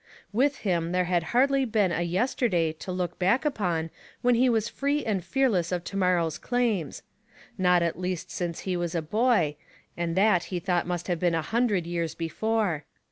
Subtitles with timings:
[0.33, 3.91] With him there had hardly been a yes terday to look back upon
[4.23, 7.03] when he was free and fearless of to morrow's claims;
[7.55, 9.57] not at least since he was a boy,
[9.95, 12.83] and that he thought must have been a hundred years before.